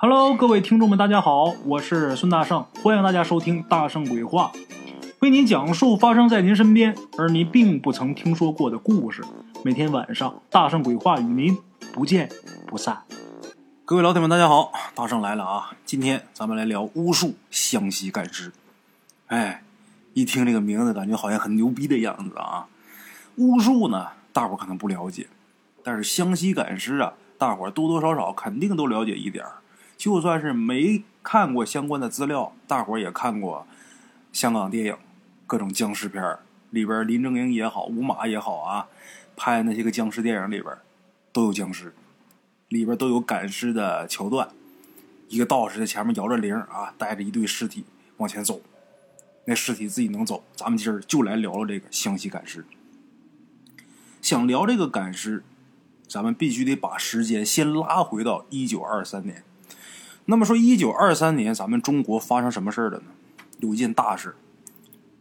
[0.00, 4.52] Hello，各位听众们，大家好，我是孙大圣，欢迎大家收听《大圣鬼话》，
[5.18, 9.24] 为您讲述发生在您身边而您并不曾听说过的故事。
[9.64, 11.58] 每天晚上，《大圣鬼话》与您
[11.92, 12.30] 不见
[12.64, 13.02] 不散。
[13.84, 15.72] 各位老铁们，大家好，大圣来了啊！
[15.84, 18.52] 今天咱们来聊巫术湘西赶尸。
[19.26, 19.64] 哎，
[20.14, 22.68] 一听这个名字，感觉好像很牛逼的样子啊！
[23.34, 25.26] 巫术呢，大伙可能不了解，
[25.82, 29.54] 但是湘西赶尸啊，大伙多多少少肯定都了解一点儿。
[29.98, 33.66] 就算是没看过相关的资料，大伙儿也看过
[34.32, 34.96] 香港电影，
[35.44, 36.38] 各种僵尸片
[36.70, 38.86] 里边，林正英也好，吴马也好啊，
[39.36, 40.72] 拍那些个僵尸电影里边
[41.32, 41.92] 都有僵尸，
[42.68, 44.48] 里边都有赶尸的桥段。
[45.28, 47.84] 一个道士在前面摇着铃啊，带着一堆尸体
[48.18, 48.60] 往前走，
[49.46, 50.44] 那尸体自己能走。
[50.54, 52.64] 咱们今儿就来聊聊这个湘西赶尸。
[54.22, 55.42] 想聊这个赶尸，
[56.06, 59.42] 咱们必须得把时间先拉回到一九二三年。
[60.30, 63.04] 那么说，一九二三年咱们中国发生什么事了呢？
[63.60, 64.36] 有一件大事。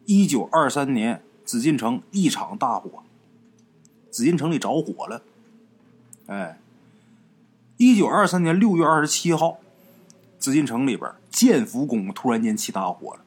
[0.06, 3.04] 一九二三年，紫禁城一场大火，
[4.12, 5.22] 紫禁城里着火了。
[6.26, 6.60] 哎，
[7.78, 9.60] 一九二三年六月二十七号，
[10.38, 13.22] 紫禁城里边建福宫突然间起大火了。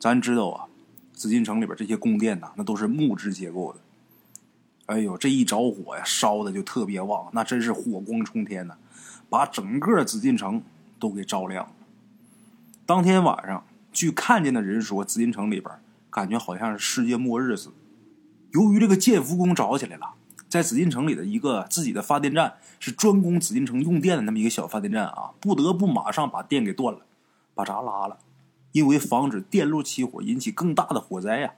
[0.00, 0.64] 咱知道啊，
[1.12, 3.80] 紫禁城里边这些宫殿呐，那都是木质结构的。
[4.86, 8.78] 哎呦，这一着火呀，烧的就特别旺，那真是火光冲天呐，
[9.28, 10.62] 把整个紫禁城。
[11.02, 11.72] 都给照亮了。
[12.86, 15.74] 当天晚上，据看见的人说，紫禁城里边
[16.08, 17.74] 感觉好像是世界末日似的。
[18.52, 20.14] 由于这个建福宫着起来了，
[20.48, 27.00] 在紫禁城里的一个自己的发电站是专供紫禁城用电的那么一个小发电站啊，不得不马上把电给断了，
[27.52, 28.18] 把闸拉了，
[28.70, 31.54] 因为防止电路起火引起更大的火灾呀。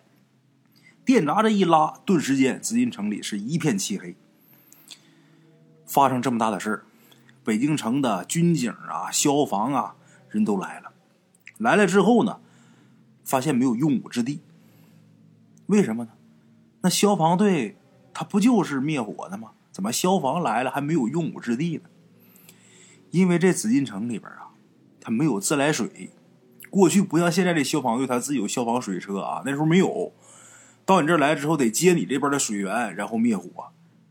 [1.04, 4.16] 电闸这一拉，顿时间紫禁城里是一片漆黑。
[5.84, 6.84] 发生这么大的事儿。
[7.44, 9.96] 北京城的军警啊、消防啊，
[10.30, 10.92] 人都来了。
[11.58, 12.40] 来了之后呢，
[13.24, 14.40] 发现没有用武之地。
[15.66, 16.12] 为什么呢？
[16.80, 17.76] 那消防队
[18.12, 19.52] 他不就是灭火的吗？
[19.70, 21.82] 怎么消防来了还没有用武之地呢？
[23.10, 24.50] 因为这紫禁城里边啊，
[25.00, 26.10] 它没有自来水。
[26.70, 30.12] 过去不像现在这消防队，他自己有消防水车啊，那时候没有。
[30.84, 33.46] 到你这儿来之后，得接你这边的水源，然后灭火。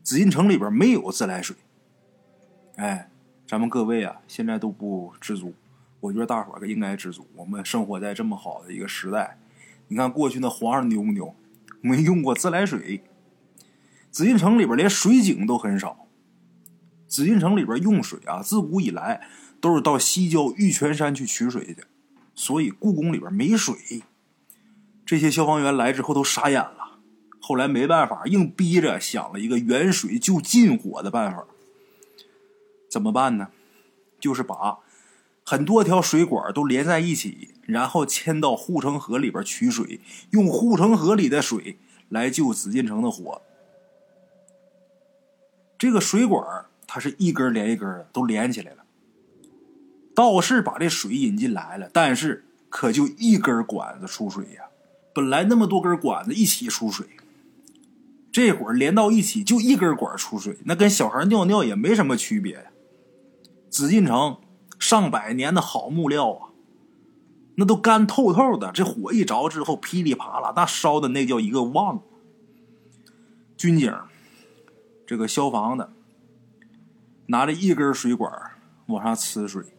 [0.02, 1.56] 紫禁城里边没有自来水，
[2.76, 3.10] 哎。
[3.46, 5.54] 咱们各位啊，现在都不知足，
[6.00, 7.28] 我觉得大伙儿应该知足。
[7.36, 9.38] 我们生活在这么好的一个时代，
[9.90, 11.36] 你看过去那皇上牛不牛？
[11.82, 13.04] 没用过自来水，
[14.10, 16.08] 紫禁城里边连水井都很少。
[17.06, 19.28] 紫禁城里边用水啊，自古以来
[19.60, 21.84] 都是到西郊玉泉山去取水去，
[22.34, 23.76] 所以故宫里边没水。
[25.06, 27.00] 这些消防员来之后都傻眼了，
[27.42, 31.46] 后来没办法，硬逼着想了一个远水救近火的办法。
[32.94, 33.48] 怎么办呢？
[34.20, 34.78] 就是把
[35.44, 40.00] 很多条水管都连在一起，然后迁到护城河里边取水，
[40.30, 43.42] 用护城河里的水来救紫禁城的火。
[45.76, 48.84] 这个水管它是一根连一根的，都连起来了。
[50.14, 54.66] 道士把这水引进来了，但是可就一根管子出水呀。
[55.16, 57.08] 本来那么多根管子一起出水，
[58.32, 62.66] 这会儿连到一起就一根管出水，那跟小孩尿尿也没什么区别呀。
[63.74, 64.38] 紫禁城
[64.78, 66.50] 上百年的好木料啊，
[67.56, 68.72] 那都干透透的。
[68.72, 72.04] 这火一着之后，噼里啪啦，那烧的那叫一个旺。
[73.58, 73.92] 军警，
[75.08, 75.92] 这个消防的，
[77.26, 78.32] 拿着一根水管
[78.86, 79.76] 往上呲水，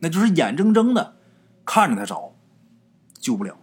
[0.00, 1.16] 那就是眼睁睁的
[1.64, 2.34] 看着他着，
[3.18, 3.56] 救不了。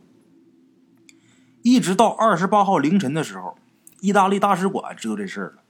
[1.61, 3.55] 一直到二十八号凌晨的时候，
[4.01, 5.61] 意大利大使馆知道这事儿了，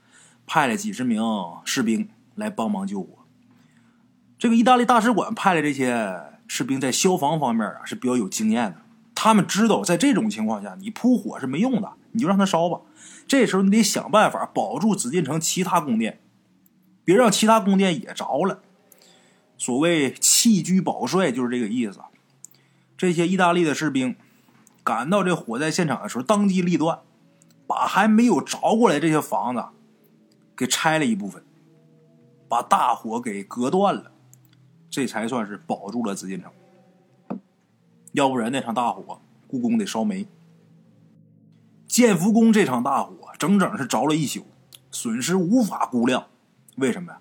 [0.45, 1.21] 派了几十名
[1.65, 3.16] 士兵来帮忙救火。
[4.39, 8.77] 这个意大利大使馆派的这些士兵在消防方面啊是比较有经验的，
[9.15, 12.81] 他们知道在这种情况下你扑火是没用的，你就让它烧吧。
[13.27, 16.19] 这时候你得想办法保住紫禁城其他宫殿，
[17.03, 18.59] 别让其他宫殿也着了。
[19.57, 21.99] 所谓弃车保帅就是这个意思。
[22.95, 24.15] 这些意大利的士兵
[24.83, 26.99] 赶到这火灾现场的时候，当机立断，
[27.65, 29.65] 把还没有着过来这些房子
[30.55, 31.43] 给拆了一部分，
[32.47, 34.11] 把大火给隔断了。
[34.89, 36.51] 这才算是保住了紫禁城，
[38.13, 40.25] 要不然那场大火，故宫得烧没。
[41.87, 44.45] 建福宫这场大火，整整是着了一宿，
[44.91, 46.27] 损失无法估量。
[46.77, 47.19] 为什么呀？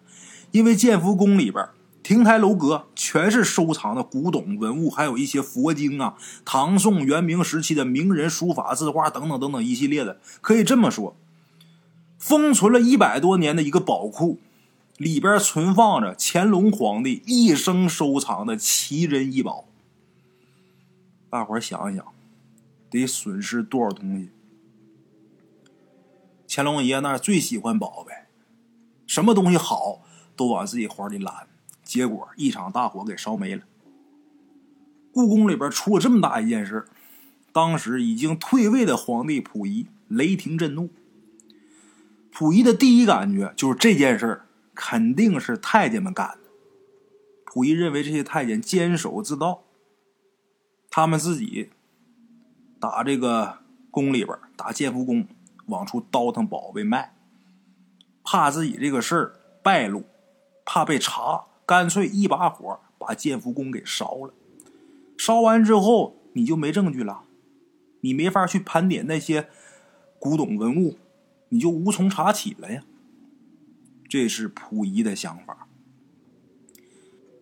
[0.53, 1.69] 因为建福宫里边
[2.03, 11.17] 亭台楼阁全是收藏的古董文物，还有一些佛经啊，唐宋元明时期的名人书法字画等等等等一系列的，可以这么说，
[12.19, 14.39] 封存了一百多年的一个宝库。
[14.99, 19.69] 里边存放着乾隆皇帝一生收藏的奇珍异宝。
[21.29, 22.07] 大伙儿想一想，
[22.89, 24.31] 得损失多少东西？
[26.49, 28.13] 乾隆爷那最喜欢宝贝，
[29.07, 30.03] 什么东西好
[30.35, 31.49] 都往自己怀里揽，
[31.85, 33.63] 结果一场大火给烧没了。
[35.13, 36.87] 故宫里边出了这么大一件事，
[37.53, 40.89] 当时已经退位的皇帝溥仪雷霆震怒。
[42.31, 44.46] 溥仪的第一感觉就是这件事儿
[44.77, 46.51] 肯定是太监们干的。
[47.45, 49.65] 溥仪认为这些太监监守自盗，
[50.89, 51.71] 他们自己
[52.79, 53.59] 打这个
[53.91, 55.27] 宫里边打建福宫。
[55.69, 57.17] 往出倒腾宝贝卖，
[58.23, 59.35] 怕自己这个事儿
[59.65, 60.05] 败露，
[60.65, 64.33] 怕被查，干脆一把火把建福宫给烧了。
[65.19, 67.25] 烧完之后，你就没证据了，
[68.03, 69.49] 你没法去盘点那些
[70.21, 70.99] 古董文物，
[71.49, 72.85] 你就无从查起了呀。
[74.09, 75.69] 这是溥仪的想法。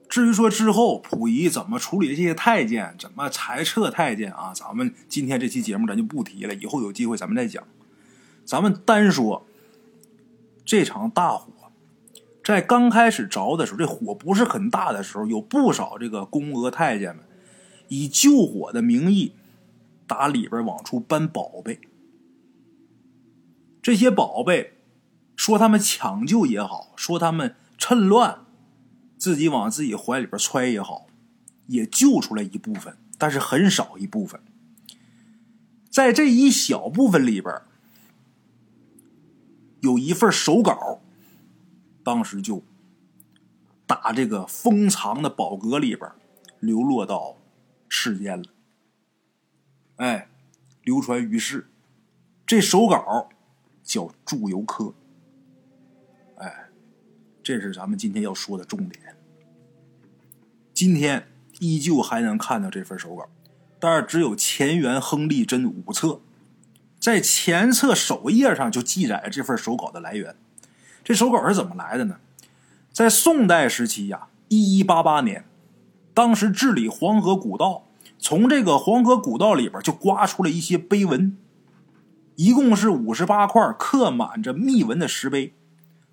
[0.08, 7.66] 至于说之后溥仪怎么处理这些太监，怎么裁撤太监啊，咱们今天这期节目咱就不提了，以后有机会咱们再讲。
[8.44, 9.44] 咱们单说
[10.64, 11.50] 这场大火，
[12.44, 17.24] 在刚开始着的时候，这火不是很大的时候，有不少这个宫娥太监们
[17.88, 19.32] 以救火的名义
[20.06, 21.80] 打里边往出搬宝贝。
[23.82, 24.74] 这些宝贝，
[25.36, 28.44] 说他们抢救也好，说他们趁乱
[29.18, 31.06] 自己往自己怀里边揣也好，
[31.66, 34.40] 也救出来一部分，但是很少一部分。
[35.90, 37.62] 在这一小部分里边。
[39.80, 41.02] 有一份手稿，
[42.02, 42.62] 当时就
[43.86, 46.10] 打这个封藏的宝阁里边
[46.58, 47.36] 流落到
[47.86, 48.48] 世间了。
[49.96, 50.30] 哎，
[50.84, 51.68] 流传于世。
[52.46, 53.28] 这手稿
[53.82, 54.84] 叫《祝由科》。
[57.44, 59.14] 这是咱们今天要说的重点。
[60.72, 61.28] 今天
[61.60, 63.28] 依旧还能看到这份手稿，
[63.78, 66.20] 但是只有乾元亨利贞五册。
[66.98, 70.34] 在前册首页上就记载了这份手稿的来源。
[71.04, 72.16] 这手稿是怎么来的呢？
[72.90, 75.44] 在宋代时期呀，一一八八年，
[76.14, 77.86] 当时治理黄河古道，
[78.18, 81.36] 从这个黄河古道里边就刮出了一些碑文，
[82.36, 85.52] 一共是五十八块刻满着密文的石碑。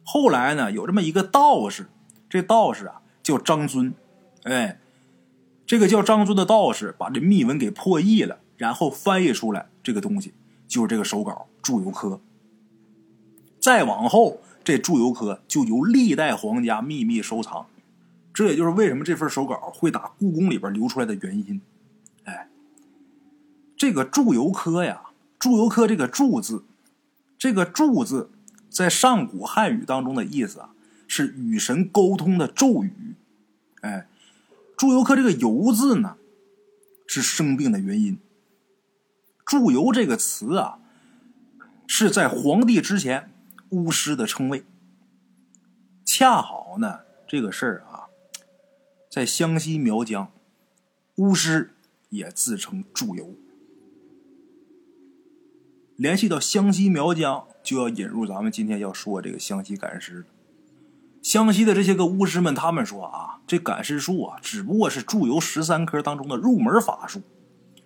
[0.03, 1.87] 后来呢，有这么一个道士，
[2.29, 3.93] 这道士啊叫张尊，
[4.43, 4.79] 哎，
[5.65, 10.33] 这个叫张尊的道士把这密文给破译了，然后翻译出来这个东西。
[10.67, 12.07] 就是这个手稿《祝由科》，
[13.59, 17.65] 再往后，这《祝由科》就由历代皇家秘密收藏，
[18.33, 21.59] 这也就是为什么这份手稿会打故宫里边流出来的原因。
[22.23, 22.47] 哎，
[23.75, 25.01] 这个《祝由科》呀，
[25.37, 26.63] 《祝由科》这个“祝”字，
[27.37, 28.31] 这个“祝”字
[28.71, 30.73] 在上古汉语当中的意思啊，
[31.07, 33.15] 是与神沟通的咒语。
[33.81, 34.07] 哎，
[34.77, 36.15] 《祝由科》这个“由”字呢，
[37.05, 38.17] 是生病的原因。
[39.45, 40.79] 祝由这个词啊，
[41.85, 43.29] 是在皇帝之前
[43.71, 44.63] 巫师的称谓。
[46.05, 48.07] 恰好呢，这个事儿啊，
[49.09, 50.31] 在湘西苗疆，
[51.15, 51.73] 巫师
[52.09, 53.35] 也自称祝由。
[55.97, 60.25] 联系到湘西苗疆，就要引入咱们今天要说这个湘西赶尸。
[61.21, 67.21] 湘西的这些个巫师们，他们说啊，这赶尸术啊，只不过是祝由十三科当中的入门法术，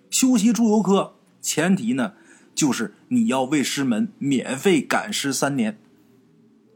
[0.09, 1.15] 修习祝由科。
[1.41, 2.13] 前提呢，
[2.55, 5.77] 就是你要为师门免费赶尸三年。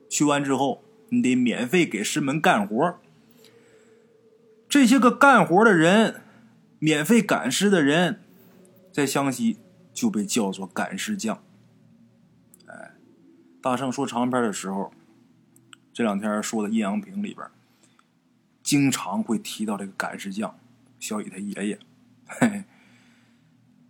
[0.09, 2.99] 修完之后，你得免费给师门干活。
[4.67, 6.21] 这些个干活的人，
[6.77, 8.21] 免费赶尸的人，
[8.91, 9.57] 在湘西
[9.93, 11.41] 就被叫做赶尸匠。
[13.61, 14.91] 大圣说长篇的时候，
[15.93, 17.45] 这两天说的阴阳瓶里边，
[18.63, 20.55] 经常会提到这个赶尸匠，
[20.99, 22.65] 小雨他爷爷。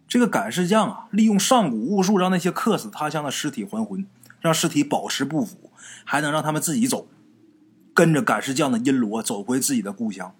[0.07, 4.07] 这个赶尸匠啊，利用上古巫术，让那些客死他乡的尸体还魂，
[4.41, 5.71] 让尸体保持不腐，
[6.03, 7.07] 还能让他们自己走，
[7.93, 10.33] 跟着赶尸匠的阴罗走回自己的故乡。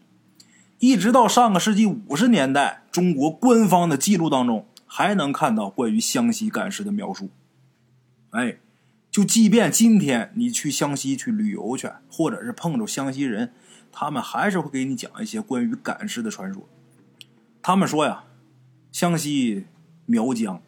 [0.79, 7.29] 一直到上个世纪五十年代，中国官方的记录当中还能看到关于湘西赶尸的描述。
[8.31, 8.57] 哎，
[9.12, 13.54] 就即便今天你去湘西去旅游去，或者是碰着湘西人，
[13.92, 16.68] 他们还是会给你讲一些关于赶尸的传说。
[17.62, 18.24] 他们说呀。
[18.92, 19.68] 湘西
[20.08, 20.63] 苗疆，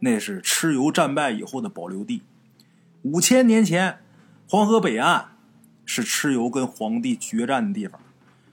[0.00, 2.22] 那是蚩尤战败以后的保留地。
[3.02, 4.00] 五千年前，
[4.48, 5.36] 黄河北岸
[5.86, 8.00] 是蚩尤跟黄帝决战的地方。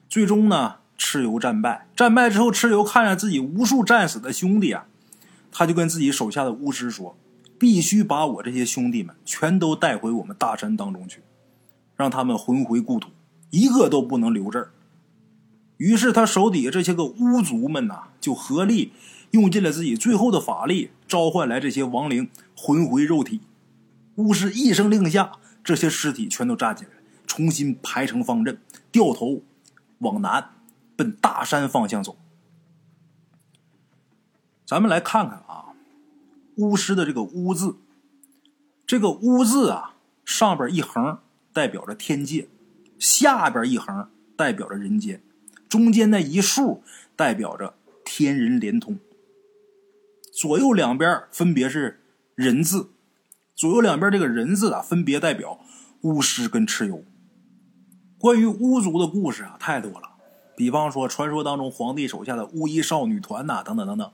[0.08, 1.88] 最终呢，蚩尤战败。
[1.96, 4.86] 战败之后，蚩尤看着自己无数战死的兄弟啊，
[5.52, 7.18] 他就跟自己手下的巫师说
[7.60, 11.22] ：“必须把我这些兄弟们全都带回我们大山当中去。”
[11.98, 13.10] 让他们魂回故土，
[13.50, 14.72] 一个都不能留这儿。
[15.78, 18.94] 于是他手底下这些个巫族们呐，就合力
[19.32, 23.42] 用尽了自己最后的法力，召唤来这些亡灵魂回肉体。
[24.16, 25.32] 巫师一声令下，
[25.64, 26.92] 这些尸体全都站起来，
[27.26, 28.62] 重新排成方阵，
[28.92, 29.42] 掉头
[30.00, 30.52] 往南
[30.96, 32.16] 奔大山方向走。
[34.66, 35.67] 咱们来看看啊，
[36.58, 37.78] 巫师的这个“巫”字，
[38.86, 39.96] 这个“巫”字啊，
[40.26, 41.20] 上边一横
[41.54, 42.48] 代表着天界，
[43.00, 45.24] 下边一横代表着人间。
[45.70, 46.82] 中间那一竖
[47.16, 47.74] 代表着
[48.06, 48.98] 天人连通，
[50.34, 52.00] 左右两边分别是
[52.36, 52.90] 人字，
[53.54, 55.60] 左右两边这个人字啊，分别代表
[56.02, 57.04] 巫师跟蚩尤。
[58.18, 60.16] 关于巫族的故事啊，太多了，
[60.56, 64.12] 比方说传说当中皇帝手下的巫医少女团呐，等等等等，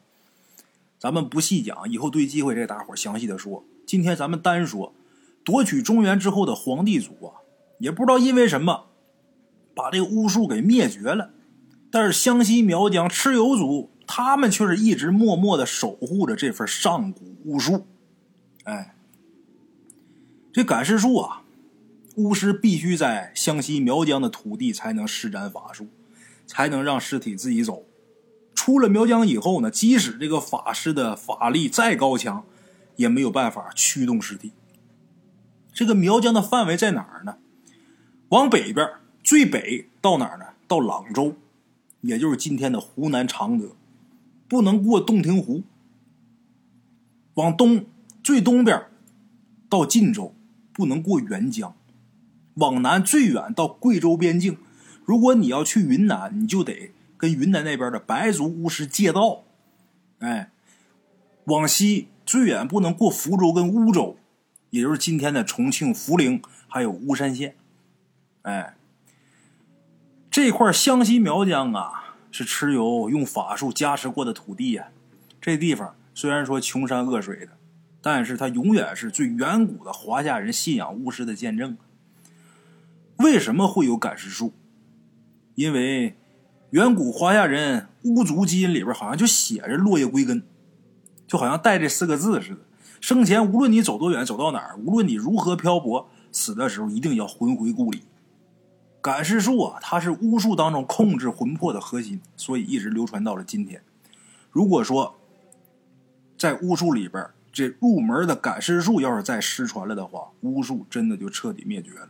[1.03, 3.65] 咱们不细讲，以后对机会这大伙详细的说。
[3.85, 4.93] 今天咱们单说
[5.43, 7.43] 夺取中原之后的皇帝族啊，
[7.77, 8.85] 也不知道因为什么，
[9.75, 11.31] 把这个巫术给灭绝了。
[11.91, 17.85] 但是湘西苗疆蚩尤族，他们却是一直默默的守护着这份上古巫术。
[18.63, 18.95] 哎，
[20.53, 21.41] 这赶尸术啊，
[22.15, 25.87] 巫师必须在湘西苗疆的土地才能施展法术，
[26.47, 27.83] 才能让尸体自己走。
[28.63, 32.45] 出了苗疆以后呢，即使这个法师的法力再高强，
[32.95, 34.53] 也没有办法驱动尸体。
[35.73, 37.35] 这个苗疆的范围在哪儿呢？
[38.29, 38.87] 往北边，
[39.21, 40.45] 最北到哪儿呢？
[40.65, 41.35] 到朗州。
[41.99, 43.75] 也就是今天的湖南常德，
[44.47, 45.63] 不能过洞庭湖。
[47.33, 47.85] 往东
[48.23, 48.85] 最东边
[49.67, 50.33] 到晋州，
[50.71, 51.75] 不能过沅江。
[52.53, 54.57] 往南最远到贵州边境。
[55.03, 56.93] 如果你要去云南，你就得
[57.23, 59.45] 跟云南那边的白族巫师借道。
[60.19, 60.51] 哎，
[61.45, 64.17] 往西最远不能过福州跟乌州，
[64.71, 67.55] 也就是今天的重庆、涪陵还有巫山县。
[68.41, 68.75] 哎。
[70.29, 74.89] 这块湘西苗疆啊，是蚩尤用法术加持过的土地呀。
[75.39, 77.51] 这地方虽然说穷山恶水的，
[78.01, 81.77] 但是它永远是最远古的华夏人信仰巫师的见证。
[83.15, 84.51] 为什么会有赶尸术？
[85.55, 86.17] 因为
[86.73, 90.41] 远古华夏人巫族基因里边好像就写着落叶归根，
[91.27, 92.61] 就好像带这四个字似的。
[92.99, 98.01] 生前无论你走多远，走到哪儿，无论你如何漂泊，死的时候一定要魂回故里。
[99.03, 103.83] 赶尸术啊，它是巫术当中控制魂魄的核心，所以一直流传到了今天。
[104.49, 105.19] 如果说
[106.39, 112.09] 在巫术里边，这入门的赶尸术要是再失传了的话，巫术真的就彻底灭绝了。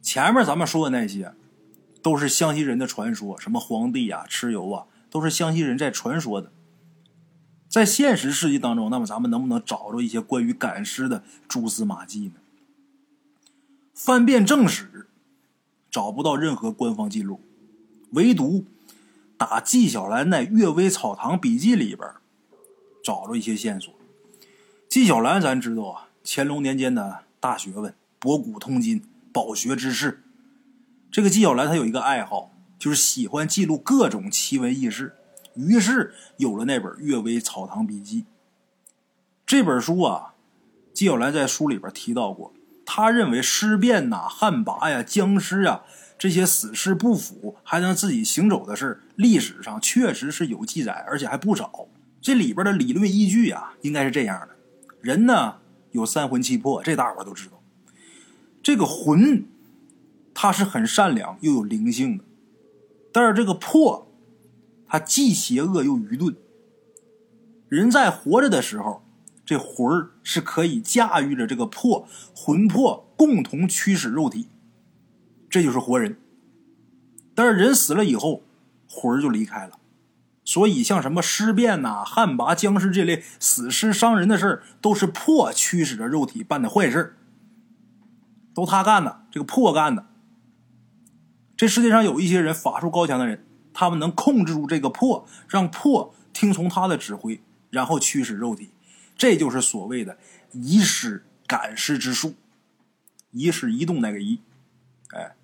[0.00, 1.34] 前面咱们说的那些，
[2.02, 6.52] 都是湘西人的传说，什么皇帝啊、蚩尤啊，都是湘西人在传说的。
[7.68, 12.34] 在现实世界当中，那么咱们能不能找着一些关于赶尸的蛛丝马迹呢？
[13.94, 14.88] 翻遍正史。
[15.90, 17.38] 找不到任何官方记录，
[18.12, 18.64] 唯独
[19.36, 22.08] 打纪晓岚那《阅微草堂笔记》里边
[23.04, 23.92] 找着一些线索。
[24.88, 29.02] 纪晓岚咱知道啊，乾隆年间的大学问，博古通今，
[29.34, 30.21] 饱学之士。
[31.12, 35.14] 这个纪晓岚他有一个爱好，就是喜欢记录各种奇闻异事，
[35.54, 38.22] 于是有了那本《阅微草堂笔记》
[39.44, 40.32] 这本书啊。
[40.94, 42.54] 纪晓岚在书里边提到过。
[42.84, 45.82] 他认为尸变呐、旱魃呀、僵尸啊
[46.18, 51.88] 这些死尸不腐还能自己行走的事历史上确实是有记载，而且还不少。
[52.20, 54.48] 这里边的理论依据啊，应该是这样的：
[55.00, 55.56] 人呢
[55.92, 57.62] 有三魂七魄，这大伙都知道。
[58.62, 59.46] 这个魂，
[60.34, 62.24] 他是很善良又有灵性的，
[63.12, 64.12] 但是这个魄，
[64.86, 66.36] 它既邪恶又愚钝。
[67.68, 69.02] 人在活着的时候。
[69.44, 74.48] 这魂儿是可以驾驭着这个魄，魂魄共同驱使肉体，
[75.50, 76.16] 这就是活人。
[77.34, 78.42] 但是人死了以后，
[78.88, 79.80] 魂儿就离开了，
[80.44, 87.16] 所以像什么尸变呐、旱魃、僵尸这类死尸伤人的事儿，都是魄驱使着肉体办的坏事
[88.54, 90.06] 都他干的，这个魄干的。
[91.62, 97.40] 这世界上有一些人法术高强的人，他们能控制住这个魄，让魄听从他的指挥，
[97.70, 98.72] 然后驱使肉体。
[99.16, 100.18] 这就是所谓的
[100.50, 102.34] 移尸赶尸之术，
[103.30, 104.40] 移是移动那个移，
[105.14, 105.36] 哎，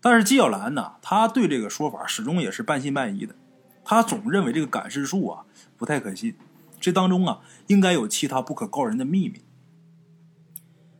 [0.00, 3.36] 但是纪晓岚呢，他对这个说法始终也是半信半疑的，
[3.84, 5.44] 他总认为这个赶尸术啊
[5.76, 6.34] 不太可信，
[6.80, 9.42] 这当中啊应该有其他不可告人的秘密。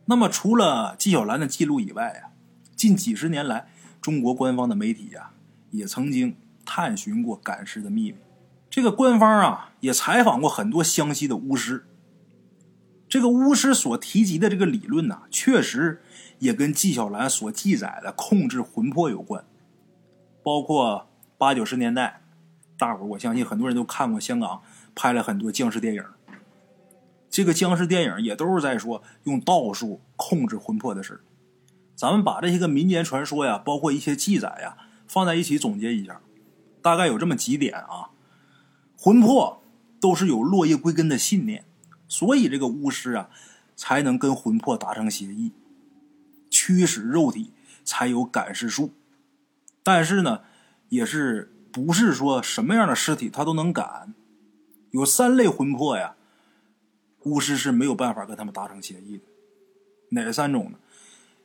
[0.05, 2.31] 那么除了纪晓岚的记录以外啊，
[2.77, 3.67] 近几十年来，
[4.01, 5.31] 中国官方的媒体呀
[5.69, 8.17] 也曾经探寻过赶尸的秘密。
[8.69, 11.85] 这个官方啊，也采访过很多湘西的巫师。
[13.07, 16.01] 这个巫师所提及的这个理论呢，确实
[16.39, 19.43] 也跟纪晓岚所记载的控制魂魄有关。
[20.41, 22.21] 包括八九十年代，
[22.77, 24.61] 大伙儿我相信很多人都看过香港
[24.95, 26.03] 拍了很多僵尸电影。
[27.29, 31.21] 这个僵尸电影也都是在说用道术控制魂魄的事
[32.01, 34.75] 咱们把这些个民间传说呀，包括一些记载呀，
[35.07, 36.19] 放在一起总结一下，
[36.81, 38.09] 大概有这么几点啊。
[38.97, 39.61] 魂魄
[39.99, 41.63] 都是有落叶归根的信念，
[42.07, 43.29] 所以这个巫师啊，
[43.75, 45.51] 才能跟魂魄达成协议，
[46.49, 47.51] 驱使肉体
[47.83, 48.93] 才有感尸术。
[49.83, 50.41] 但是呢，
[50.89, 54.15] 也是不是说什么样的尸体他都能赶，
[54.89, 56.15] 有三类魂魄呀。
[57.25, 59.23] 巫师是没有办法跟他们达成协议的，
[60.09, 60.79] 哪三种呢？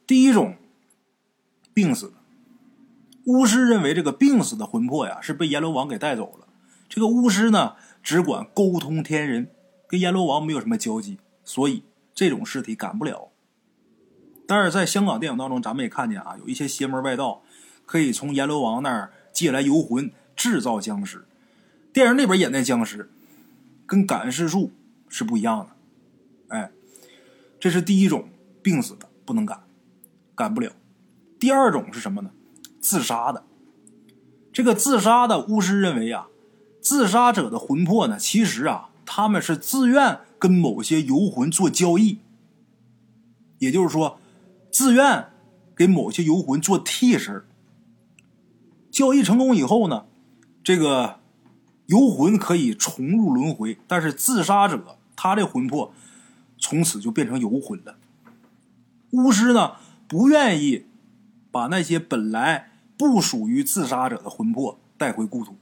[0.07, 0.57] 第一种，
[1.75, 2.15] 病死的。
[3.25, 6.47] 巫师认为这个病死的魂魄呀是被阎罗王给带走了。
[6.89, 9.51] 这个巫师呢只管沟通天人，
[9.89, 11.83] 跟阎罗王没有什么交集，所以
[12.15, 13.31] 这种尸体赶不了。
[14.47, 17.43] 但是在香港电影当中，咱们也看见啊，有一些邪门外道
[17.85, 21.27] 可以从阎罗王那儿借来游魂，制造僵尸。
[21.93, 23.11] 电影那边演那僵尸，
[23.87, 24.73] 跟赶尸术。
[25.09, 26.73] 是不一样的，哎，
[27.61, 28.29] 这是第一种
[28.61, 29.63] 病死的不能赶，
[30.37, 30.71] 赶不了。
[31.41, 32.31] 第二种是什么呢？
[32.79, 33.43] 自杀的。
[34.53, 36.29] 这个自杀的巫师认为啊，
[36.81, 42.21] 自杀者的魂魄呢，其实啊，他们是自愿跟某些游魂做交易，
[43.59, 44.21] 也就是说，
[44.71, 45.31] 自愿
[45.75, 47.45] 给某些游魂做替身。
[48.91, 50.05] 交易成功以后呢，
[50.63, 51.19] 这个
[51.87, 54.97] 游魂可以重入轮回，但是自杀者。
[55.19, 55.95] 他这魂魄
[56.59, 57.97] 从此就变成游魂了。
[59.13, 59.73] 巫师呢
[60.09, 60.87] 不愿意
[61.51, 65.57] 把那些本来不属于自杀者的魂魄带回故土，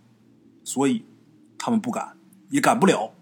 [0.62, 1.04] 所以
[1.58, 2.16] 他们不敢，
[2.50, 3.12] 也赶不了。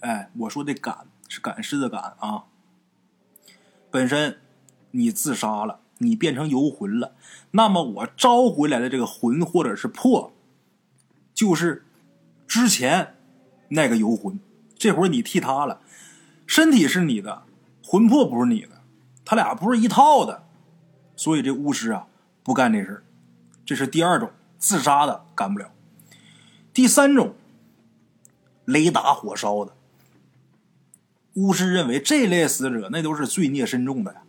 [0.00, 2.44] 哎，我说的赶是赶尸的赶啊。
[3.90, 4.38] 本身
[4.92, 7.16] 你自杀了，你变成游魂了，
[7.52, 10.32] 那么我招回来的这个魂或者是魄，
[11.34, 11.84] 就是
[12.46, 13.16] 之前
[13.70, 14.38] 那个游魂。
[14.76, 15.80] 这会儿你替他了，
[16.46, 17.42] 身体是你的，
[17.82, 18.77] 魂魄不是你的，
[19.28, 20.42] 他俩不是一套的，
[21.14, 22.06] 所以这巫师啊
[22.42, 23.04] 不干这事儿
[23.62, 25.70] 这是第二种自杀的干不了。
[26.72, 27.34] 第三种
[28.64, 29.74] 雷打火烧的，
[31.34, 34.22] 巫师认为这类死者那都是罪孽深重的呀，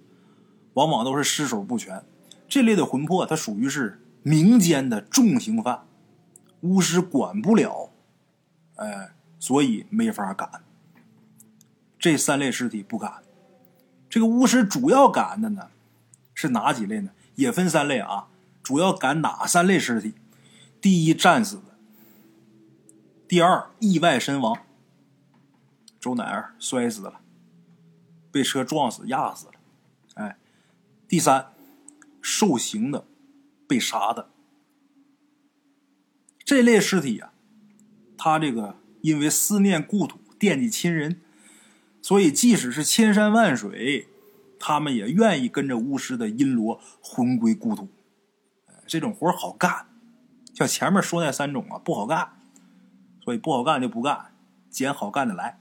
[0.73, 2.03] 往往都是尸首不全，
[2.49, 5.85] 这类的魂魄它属于是民间的重刑犯，
[6.59, 7.89] 巫师管不了，
[8.75, 9.12] 哎。
[9.41, 10.65] 所以没法赶，
[11.97, 13.23] 这三类尸体不敢。
[14.10, 15.69] 这个巫师主要赶的呢，
[16.34, 17.12] 是哪几类呢？
[17.36, 18.28] 也分三类啊。
[18.63, 20.13] 主要赶哪三类尸体？
[20.82, 21.74] 第一，战死的；
[23.28, 24.65] 第二，意外身亡，
[26.00, 27.22] 周乃儿摔死了，
[28.32, 29.54] 被车撞死、压死了。
[30.15, 30.38] 哎，
[31.08, 31.54] 第三，
[32.22, 33.06] 受刑的，
[33.67, 34.30] 被杀的。
[36.43, 37.32] 这类尸体啊，
[38.17, 38.76] 他这个。
[39.02, 41.22] 因为思念故土，惦记亲人，
[42.01, 44.07] 所以即使是千山万水，
[44.59, 47.88] 他们也愿意跟着巫师的阴罗魂归故土。
[48.88, 49.85] 这种活好干，
[50.53, 52.33] 像前面说那三种啊不好干，
[53.23, 54.31] 所以不好干就不干，
[54.69, 55.59] 捡好干的来。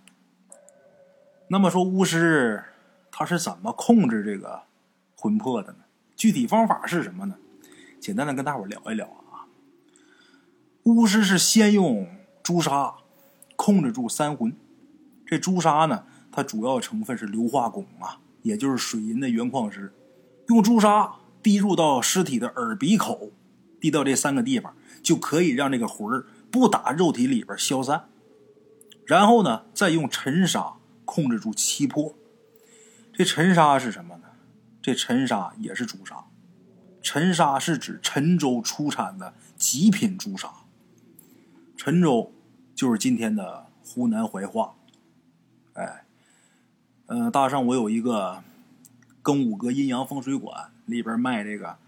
[1.48, 2.64] 那么说巫师
[3.11, 4.62] 他是怎么控制这个
[5.16, 5.79] 魂魄的呢？
[6.16, 7.37] 具体方法是什么呢？
[8.01, 9.46] 简单的跟大伙聊一聊啊。
[10.85, 12.09] 巫师是先用
[12.42, 12.94] 朱砂。
[13.61, 14.57] 控制住三魂，
[15.27, 16.07] 这朱砂呢，
[16.38, 19.92] 它主要成分是硫化汞啊，也就是水银的原矿石。
[20.46, 23.33] 用朱砂滴入到尸体的耳鼻口，
[23.81, 28.05] 滴到这三个地方，就可以让这个魂儿不打肉体里边消散。
[29.05, 30.74] 然后呢，再用沉沙
[31.05, 32.14] 控制住七魄。
[33.12, 34.29] 这沉沙是什么呢？
[34.81, 36.27] 这沉沙也是朱砂。
[37.03, 40.53] 沉沙是指陈州出产的极品朱砂。
[41.77, 42.33] 陈州。
[42.77, 44.77] 就是今天的湖南怀化，
[45.72, 46.05] 哎，
[47.11, 48.42] 嗯，大圣，我有一个
[49.23, 51.79] 庚午阁阴阳风水馆，里边卖这个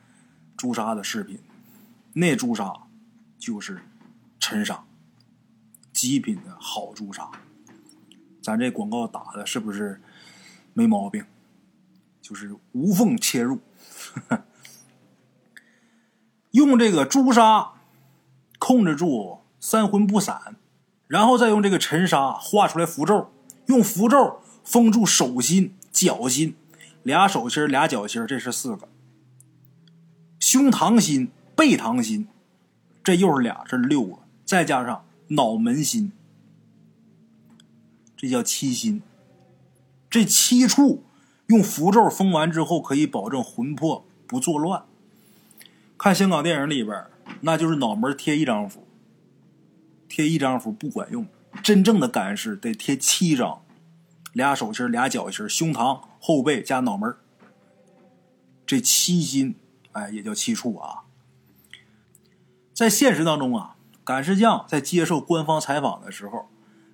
[0.57, 1.39] 朱砂的饰品，
[2.15, 2.73] 那朱砂
[3.39, 3.83] 就是
[4.39, 4.83] 陈砂，
[5.93, 7.31] 极品的好朱砂。
[8.43, 10.01] 咱这广告打的是不是
[10.73, 11.23] 没毛病？
[12.23, 13.61] 就是无缝切入，
[16.53, 17.73] 用这个朱砂
[18.59, 20.57] 控制住三魂不散。
[21.07, 23.31] 然后再用这个沉沙画出来符咒，
[23.67, 26.55] 用符咒封住手心、脚心，
[27.03, 28.87] 俩手心、俩脚心，这是四个；
[30.39, 32.29] 胸膛心、背膛心，
[33.03, 36.13] 这又是俩，这是六个，再加上脑门心，
[38.17, 39.03] 这叫七心。
[40.09, 41.03] 这七处
[41.47, 44.85] 用符咒封完之后，可以保证魂魄不作乱。
[45.99, 47.07] 看香港电影里边，
[47.41, 48.87] 那就是脑门贴一张符，
[50.09, 51.27] 贴一张符不管用，
[51.61, 53.65] 真正的干尸得贴七张，
[54.33, 57.15] 俩手心、俩脚心、胸膛、后背加脑门
[58.67, 59.55] 这七心，
[59.93, 61.05] 哎，也叫七处啊。
[62.73, 66.49] 在现实当中啊，赶尸匠在接受官方采访的时候，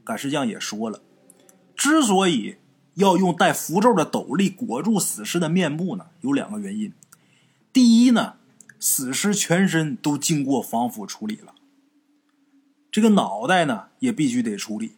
[0.04, 1.00] 赶尸匠也说了，
[1.74, 2.56] 之所以
[2.94, 6.92] 要用带符咒的斗笠裹住死尸的面部呢，有两个原因。
[7.72, 8.34] 第一呢。
[8.78, 11.54] 死尸全身都经过防腐处理了，
[12.92, 14.92] 这个脑袋呢也必须得处理。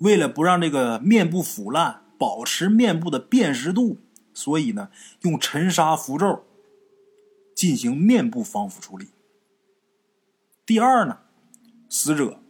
[0.00, 3.96] 为了不让这个面部腐烂，保持面部的辨识度，
[4.34, 4.90] 所以呢
[5.22, 6.44] 用沉沙符咒
[7.54, 9.08] 进行面部防腐处理。
[10.66, 11.20] 第二呢，
[11.88, 12.40] 死者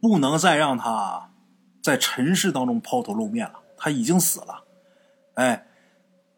[0.00, 1.30] 不能再让他
[1.82, 4.64] 在尘世当中抛头露面了，他已经死了。
[5.34, 5.66] 哎，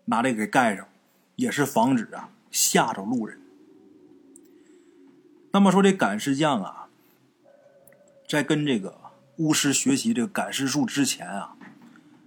[0.06, 0.86] 拿这个给盖上。
[1.36, 3.40] 也是防止啊吓着路人。
[5.52, 6.80] 那么说这赶尸匠啊，
[8.31, 8.97] 在跟这个
[9.38, 11.57] 巫师学习这个赶尸术之前啊，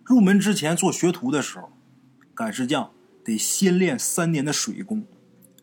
[0.03, 1.71] 入门之前做学徒的时候，
[2.35, 2.91] 赶尸匠
[3.23, 5.05] 得先练三年的水功，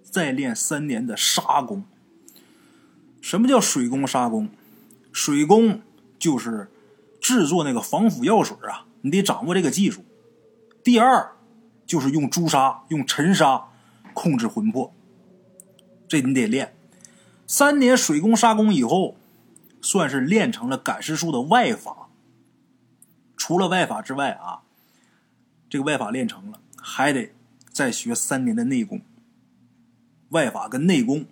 [0.03, 1.85] 再练三年的沙功。
[3.21, 4.49] 什么叫水功沙功？
[5.13, 5.83] 水功
[6.19, 6.71] 就是
[7.21, 10.03] 制作那个防腐药水啊，你得掌握这个技术。
[10.83, 11.33] 第二。
[11.87, 13.65] 就是用朱砂、用沉沙
[14.15, 14.95] 控制魂魄，
[16.07, 16.73] 这你得练。
[17.49, 19.17] 三年水攻沙攻以后，
[19.81, 22.09] 算是练成了赶尸术的外法。
[23.37, 24.63] 除了外法之外啊，
[25.69, 27.33] 这个外法练成了，还得
[27.71, 29.01] 再学三年的内功。
[30.31, 31.27] 外法跟内功，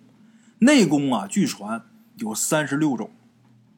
[0.59, 1.83] 内功啊，据传
[2.17, 3.11] 有三十六种，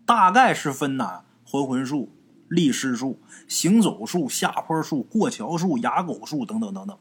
[0.05, 2.09] 大概是分哪还魂术。
[2.51, 6.97] 立尸术、行走术、下坡术、过桥术、哑狗术等等等等。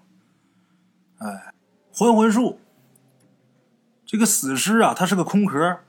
[1.18, 1.52] 哎，
[1.92, 2.60] 还魂术，
[4.06, 5.80] 这个死尸啊，它是个空壳，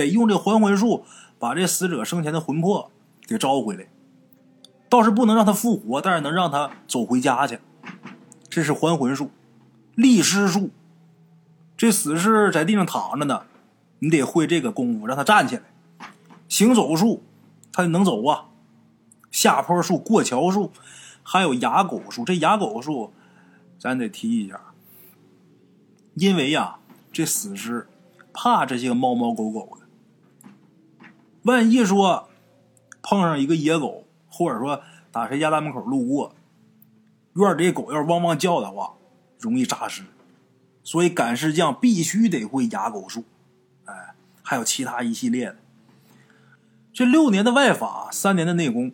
[0.00, 1.04] 得用这还魂术
[1.38, 2.90] 把这死者生前的魂魄
[3.26, 3.86] 给招回来。
[4.88, 7.58] 倒是不能让他复活，但是能让他走回家去。
[8.48, 9.30] 这是还魂术。
[9.94, 10.70] 立尸术，
[11.76, 13.42] 这死尸在地上躺着呢，
[13.98, 15.62] 你得会这个功夫，让他站起来。
[16.48, 17.22] 行走术。
[17.72, 18.46] 他能走啊，
[19.30, 20.72] 下坡术、过桥术，
[21.22, 22.24] 还有哑狗术。
[22.24, 23.12] 这哑狗术，
[23.78, 24.60] 咱得提一下，
[26.14, 26.78] 因为呀，
[27.12, 27.86] 这死尸
[28.32, 29.78] 怕这些猫猫狗狗。
[31.42, 32.28] 万一说
[33.02, 36.34] 碰上一个野狗，或者说打谁家大门口路过，
[37.34, 38.94] 院里狗要是汪汪叫的话，
[39.38, 40.02] 容易扎尸。
[40.82, 43.24] 所以赶尸匠必须得会哑狗术，
[43.84, 45.56] 哎，还有其他一系列的。
[46.92, 48.90] 这六年的外法，三年的内功，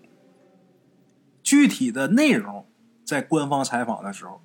[1.42, 2.66] 具体的内容
[3.04, 4.40] 在官方采访的时候，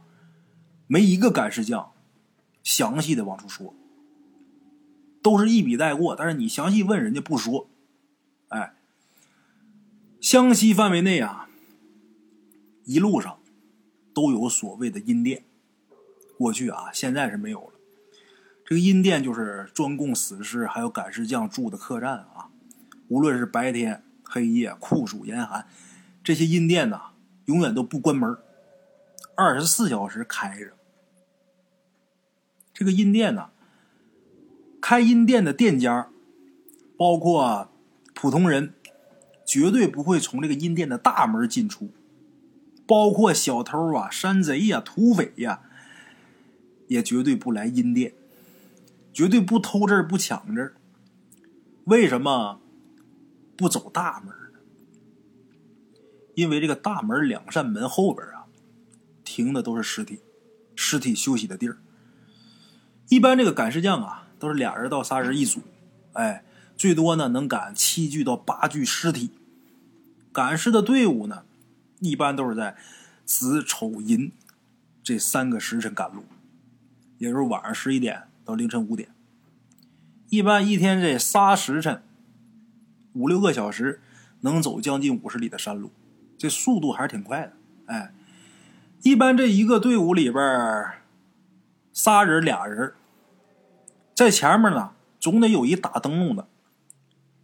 [0.88, 1.92] 没一个赶尸匠
[2.64, 3.74] 详细的往出说，
[5.22, 6.16] 都是一笔带过。
[6.16, 7.68] 但是你详细问人家不说，
[8.52, 8.74] 哎，
[10.20, 11.50] 湘西范围内啊，
[12.84, 13.40] 一路上
[14.14, 15.46] 都有所谓的阴殿，
[16.38, 17.74] 过去啊，现在是没有了。
[18.66, 22.50] 这个阴殿就是专供死尸还有赶尸匠住的客栈啊。
[23.08, 25.68] 无论是白天、黑夜、酷暑严寒，
[26.22, 27.12] 这些阴店呐，
[27.46, 28.38] 永远都不关门，
[29.36, 30.74] 二十四小时开着。
[32.74, 33.50] 这个阴店呐，
[34.82, 36.10] 开阴店的店家，
[36.98, 37.70] 包括
[38.14, 38.74] 普通人，
[39.46, 41.92] 绝对不会从这个阴店的大门进出，
[42.86, 45.62] 包括小偷啊、山贼呀、土匪呀，
[46.88, 48.14] 也绝对不来阴店，
[49.14, 50.76] 绝对不偷这儿不抢这儿。
[51.86, 52.60] 为什么？
[53.58, 54.60] 不走大门呢，
[56.34, 58.46] 因为这个大门两扇门后边啊，
[59.24, 60.20] 停的都是尸体，
[60.76, 61.78] 尸体休息的地儿。
[63.10, 65.62] 一般这个赶尸匠啊，都是俩人到仨人一组，
[66.14, 66.44] 哎，
[66.82, 69.30] 最多呢能赶七具到八具尸体。
[70.32, 71.44] 赶尸的队伍呢，
[72.00, 72.76] 一般都是在
[73.24, 74.32] 子丑寅
[75.04, 76.24] 这三个时辰赶路，
[77.20, 79.10] 也就是晚上十一点到凌晨五点。
[80.30, 82.02] 一般一天这仨时辰。
[83.14, 84.02] 五六个小时
[84.40, 85.92] 能走将近五十里的山路，
[86.36, 87.54] 这速度还是挺快的。
[87.86, 88.12] 哎，
[89.04, 90.44] 一般这一个队伍里边
[91.94, 92.94] 仨人俩人，
[94.16, 96.48] 在前面呢，总得有一打灯笼的，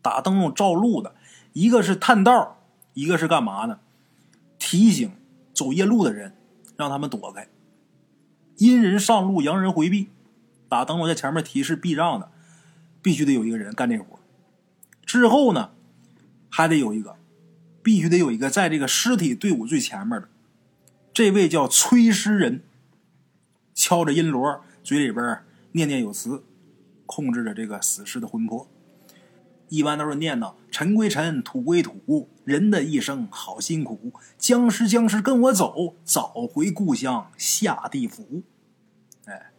[0.07, 1.15] 打灯笼照路的，
[1.51, 2.61] 一个是探道，
[2.93, 3.79] 一个是干嘛呢？
[4.57, 5.11] 提醒
[5.53, 6.33] 走夜路的人，
[6.77, 7.49] 让他们躲开，
[8.55, 10.07] 阴人上路，阳人回避。
[10.69, 12.31] 打灯笼在前面提示避让的，
[13.01, 14.17] 必须得有一个人干这活。
[15.05, 15.71] 之后呢，
[16.49, 17.17] 还得有一个
[17.83, 20.29] 必须得有一个在这个尸体队伍最前面的。
[21.13, 22.63] 这位叫催尸人，
[23.73, 25.43] 敲着阴锣，嘴里边
[25.73, 26.45] 念念有词，
[27.05, 28.69] 控制着这个死尸的魂魄。
[29.69, 34.13] 一般都是念叨：“尘归尘，土归土，人的一生好辛苦。
[34.37, 38.43] 僵尸僵尸跟我走，早回故乡下地府。”
[39.27, 39.51] 哎，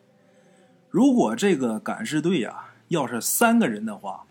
[0.89, 4.25] 如果这个赶尸队呀，要是三个人的话，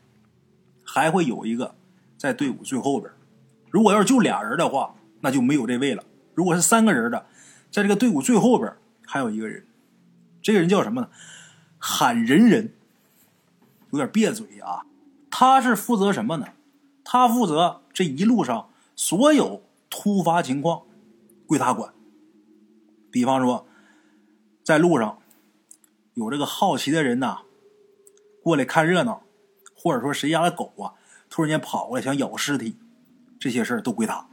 [0.83, 1.75] 还会有一个
[2.17, 3.11] 在队伍最后边；
[3.69, 6.03] 如果要是就俩人的话，那就没有这位了。
[6.33, 7.27] 如果是三个人的，
[7.69, 8.73] 在这个队伍最后边
[9.05, 9.63] 还有一个人，
[10.41, 11.09] 这个人叫什么呢？
[11.77, 12.73] 喊人人，
[13.91, 14.86] 有点别嘴啊。
[15.39, 16.47] 他是负责什么呢？
[17.03, 20.81] 他负责这一路上所有突发情况
[21.45, 21.93] 归他管。
[23.11, 23.67] 比方说，
[24.63, 25.19] 在路上
[26.15, 27.41] 有这个好奇的人呐，
[28.41, 29.21] 过来看热闹，
[29.75, 30.97] 或者说谁家的狗啊
[31.29, 32.75] 突然间跑过来想咬尸体，
[33.39, 34.27] 这些事儿都归他。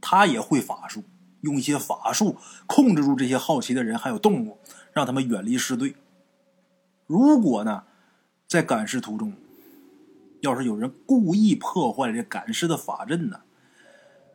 [0.00, 1.04] 他也会法术，
[1.42, 4.58] 用一些法术控制住这些好奇的人还有动物，
[4.92, 5.94] 让他们远离尸队。
[7.06, 7.84] 如果呢，
[8.48, 9.32] 在赶尸途中，
[10.40, 13.40] 要是有人故意破坏这赶尸的法阵呢，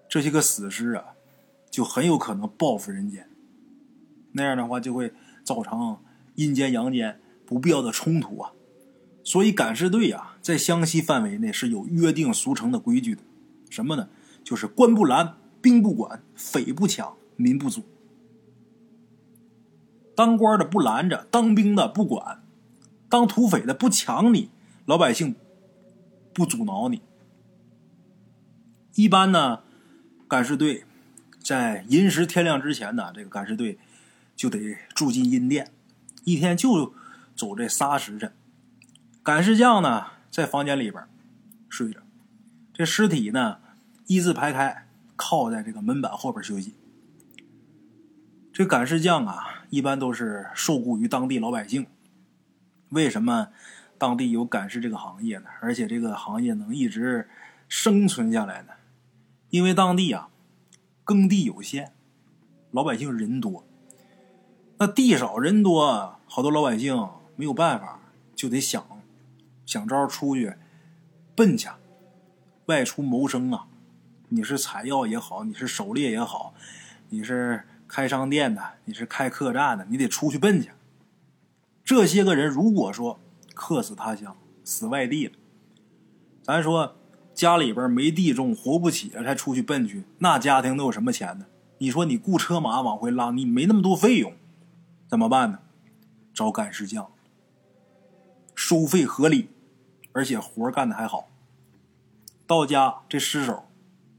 [0.07, 1.15] 这些个死尸啊，
[1.69, 3.29] 就很有可能报复人间。
[4.33, 5.13] 那样的话，就会
[5.43, 5.97] 造成
[6.35, 8.51] 阴间阳间不必要的冲突啊。
[9.23, 13.21] 所以赶尸队啊，在湘西范围内是有约定俗成的规矩的。
[13.69, 14.09] 什么呢？
[14.43, 17.83] 就是官不拦，兵不管，匪不抢，民不阻。
[20.15, 22.43] 当官的不拦着，当兵的不管，
[23.09, 24.51] 当土匪的不抢你，
[24.85, 25.35] 老百姓。
[26.35, 27.01] 不阻挠你。
[28.95, 29.63] 一般呢，
[30.27, 30.83] 赶尸队
[31.41, 33.79] 在寅时天亮之前呢，这个赶尸队
[34.35, 35.71] 就得住进阴殿，
[36.25, 36.93] 一天就
[37.37, 38.33] 走这仨时辰。
[39.23, 41.01] 赶尸匠呢，在房间里边
[41.69, 42.01] 睡着，
[42.73, 43.59] 这尸体呢
[44.07, 46.75] 一字排开，靠在这个门板后边休息。
[48.51, 51.87] 这赶尸匠啊，一般都是受雇于当地老百姓。
[52.89, 53.49] 为什么？
[53.97, 57.29] 当地有赶尸这个行业呢，而且这个行业能一直
[57.67, 58.73] 生存下来呢，
[59.49, 60.29] 因为当地啊
[61.03, 61.93] 耕地有限，
[62.71, 63.65] 老百姓人多，
[64.77, 67.99] 那地少人多，好多老百姓没有办法，
[68.35, 68.85] 就得想
[69.65, 70.55] 想招出去
[71.35, 71.69] 奔去，
[72.65, 73.67] 外出谋生啊。
[74.29, 76.53] 你是采药也好，你是狩猎也好，
[77.09, 80.71] 你是开商店的，你是开客栈的，你得出去奔去。
[81.83, 83.19] 这些个人如果说，
[83.55, 85.33] 客死他乡，死外地了。
[86.43, 86.95] 咱说
[87.33, 90.03] 家里边没地种，活不起了，才出去奔去。
[90.19, 91.47] 那家庭都有什么钱呢？
[91.79, 94.33] 你说你雇车马往回拉，你没那么多费用，
[95.07, 95.59] 怎么办呢？
[96.33, 97.11] 找赶尸匠，
[98.53, 99.49] 收费合理，
[100.11, 101.29] 而且活干的还好。
[102.45, 103.65] 到家这尸首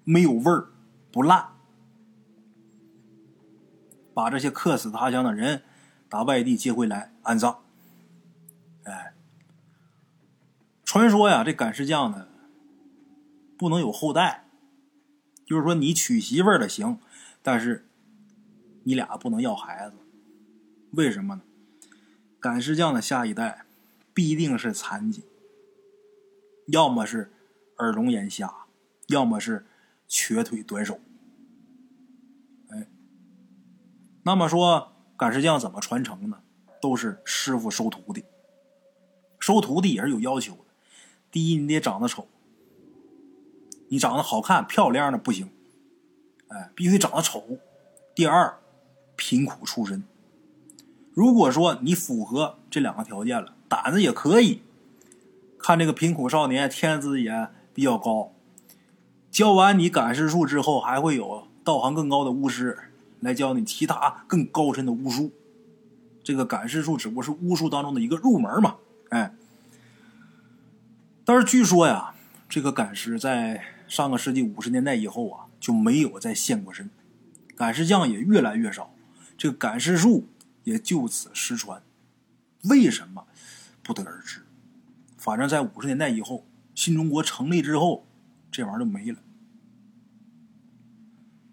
[0.02, 0.70] 没有味儿，
[1.12, 1.50] 不烂，
[4.12, 5.62] 把这些客死他乡的人
[6.08, 7.60] 打外地接回来安葬。
[8.82, 9.12] 哎。
[10.96, 12.26] 传说呀，这赶尸匠呢，
[13.58, 14.48] 不能有后代，
[15.44, 16.98] 就是说你娶媳妇儿的行，
[17.42, 17.86] 但是
[18.84, 19.96] 你俩不能要孩子。
[20.92, 21.42] 为什么呢？
[22.40, 23.66] 赶尸匠的下一代
[24.14, 25.24] 必定是残疾，
[26.68, 27.30] 要么是
[27.76, 28.50] 耳聋眼瞎，
[29.08, 29.66] 要么是
[30.08, 30.98] 瘸腿短手。
[32.70, 32.88] 哎，
[34.22, 36.40] 那么说赶尸匠怎么传承呢？
[36.80, 38.24] 都是师傅收徒弟，
[39.38, 40.60] 收徒弟也是有要求的。
[41.36, 42.26] 第一，你得长得丑，
[43.88, 45.50] 你长得好看漂亮的不行，
[46.48, 47.58] 哎，必须长得丑。
[48.14, 48.58] 第二，
[49.16, 50.02] 贫苦出身。
[51.12, 54.62] 如果说你符合这两个条件了，胆子也可以。
[55.58, 58.32] 看这个贫苦少年天资也比较高，
[59.30, 62.78] 教完你赶尸术之后，还会有道行更高的巫师
[63.20, 65.32] 来教你其他更高深的巫术。
[66.24, 68.76] 这个赶尸术只不过是巫术当中的一个入门嘛，
[69.10, 69.34] 哎。
[71.28, 72.14] 但是据说呀，
[72.48, 76.88] 这个赶尸在上个世纪五十年代以后啊，就没有再现过身，
[77.56, 78.94] 赶尸匠也越来越少，
[79.36, 80.28] 这个赶尸术
[80.62, 81.82] 也就此失传。
[82.70, 83.26] 为什么
[83.82, 84.46] 不得而知？
[85.16, 88.06] 反正，在五十年代以后，新中国成立之后，
[88.52, 89.18] 这玩意儿就没了。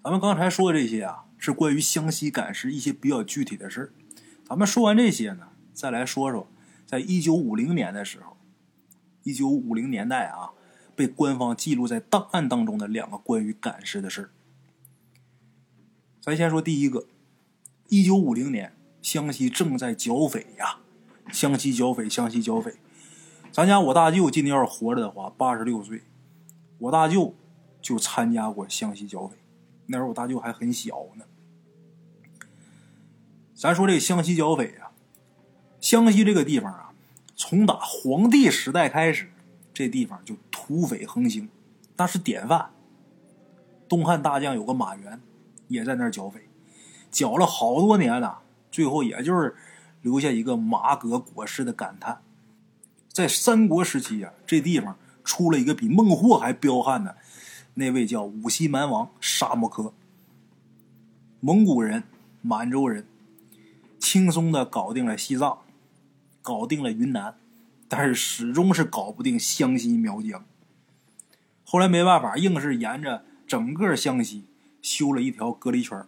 [0.04, 3.94] 咱们刚才说的这些啊，是关于湘西赶尸一些比较具体的事儿。
[4.48, 6.48] 咱们说完这些呢，再来说说，
[6.86, 8.33] 在一九五零年的时候。
[9.24, 10.52] 一九五零年代啊，
[10.96, 14.30] 被官方记录在档案当中的两个关于赶尸的事儿。
[16.22, 17.08] 咱先说第一个，
[17.90, 20.78] 一九五零年，湘西正在剿匪呀，
[21.32, 22.76] 湘西剿匪，湘西剿匪。
[23.52, 26.02] 咱家我大舅今年要是活着的话，八十六岁。
[26.80, 27.34] 我大舅
[27.82, 29.38] 就参加过湘西剿匪。
[29.86, 31.26] 那时候我大舅还很小呢。
[33.54, 34.92] 咱说这个湘西剿匪啊，
[35.80, 36.83] 湘西这个地方啊，
[37.36, 39.30] 从打黄帝时代开始，
[39.74, 41.50] 这地方就土匪横行，
[41.98, 42.70] 那是典范。
[43.90, 45.20] 东汉大将有个马援，
[45.68, 46.48] 也在那儿剿匪，
[47.12, 48.40] 剿了好多年了，
[48.72, 49.56] 最后也就是
[50.02, 52.22] 留下一个马革裹尸的感叹。
[53.10, 57.18] 在三国时期啊，这地方出了一个比孟获还彪悍的，
[57.76, 59.94] 那位叫五溪蛮王沙摩柯，
[61.40, 62.04] 蒙古人、
[62.42, 63.06] 满洲人。
[64.00, 65.60] 轻松的搞定了西藏，
[66.44, 67.36] 搞定了云南，
[67.88, 70.46] 但是始终是搞不定湘西苗疆。
[71.64, 74.46] 后来没办法，硬是沿着整个湘西
[74.82, 76.06] 修了一条隔离圈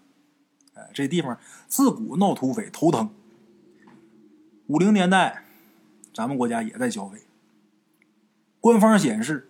[0.75, 3.09] 哎，这地方自古闹土匪头疼。
[4.67, 5.45] 五零年代，
[6.13, 7.21] 咱们国家也在剿匪。
[8.59, 9.47] 官方显示，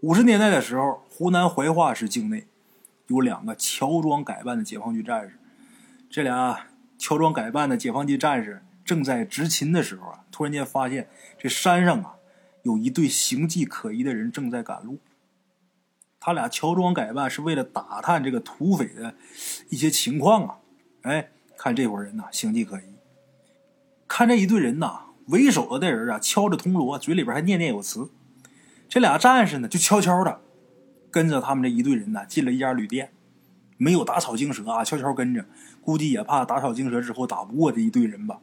[0.00, 2.46] 五十年代的时候，湖南怀化市境内
[3.08, 5.38] 有两个乔装改扮的解放军战士，
[6.10, 6.66] 这俩。
[6.98, 12.14] 乔装改扮的解放军战士正在执勤的时候啊，突然间发现这山上啊
[12.62, 15.00] 有一队形迹可疑的人正在赶路。
[16.20, 19.14] 他俩乔装改扮是为了打探这个土匪的
[19.68, 20.58] 一些情况啊。
[21.02, 22.94] 哎，看这伙人呐，形迹可疑。
[24.08, 28.10] 看这一队人呐，为首的那人啊敲着铜锣，嘴里边还念念有词。
[28.88, 30.40] 这俩战士呢，就悄悄的
[31.10, 33.12] 跟着他们这一队人呢进了一家旅店。
[33.78, 35.44] 没有打草惊蛇啊，悄悄跟着，
[35.80, 38.40] 估计也怕打草惊蛇之后打不过这一队人吧。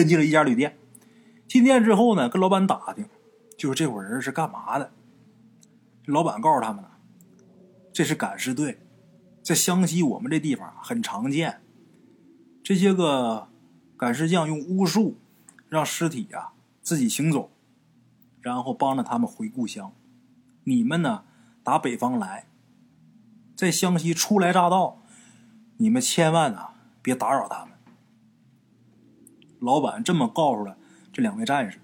[0.00, 0.78] 跟进了一家旅店，
[1.46, 3.06] 进店之后呢，跟老板打听，
[3.58, 4.92] 就是这伙人是干嘛的。
[6.06, 6.92] 老板告诉他们了，
[7.92, 8.80] 这是赶尸队，
[9.42, 11.60] 在湘西我们这地方很常见。
[12.64, 13.48] 这些个
[13.94, 15.18] 赶尸匠用巫术
[15.68, 17.50] 让尸体呀自己行走，
[18.40, 19.92] 然后帮着他们回故乡。
[20.64, 21.24] 你们呢，
[21.62, 22.46] 打北方来。
[23.54, 25.02] 在湘西初来乍到，
[25.76, 27.74] 你们千万啊别打扰他们。
[29.60, 30.76] 老板这么告诉了
[31.12, 31.78] 这两位战士，